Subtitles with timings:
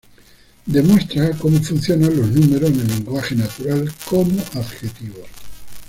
[0.65, 5.27] Demuestra cómo funcionan los números en el lenguaje natural como adjetivos.